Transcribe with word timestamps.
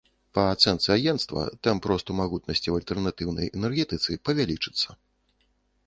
Па 0.35 0.43
ацэнцы 0.53 0.87
агенцтва, 0.95 1.43
тэмп 1.67 1.81
росту 1.93 2.17
магутнасці 2.21 2.63
ў 2.69 2.75
альтэрнатыўнай 2.83 3.47
энергетыцы 3.61 4.21
павялічыцца. 4.31 5.01